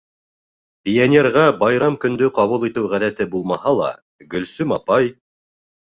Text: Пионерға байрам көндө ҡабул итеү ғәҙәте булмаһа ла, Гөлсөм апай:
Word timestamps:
Пионерға 0.87 1.43
байрам 1.59 1.99
көндө 2.05 2.31
ҡабул 2.39 2.67
итеү 2.69 2.89
ғәҙәте 2.95 3.29
булмаһа 3.35 3.75
ла, 3.81 3.93
Гөлсөм 4.33 4.75
апай: 4.79 5.15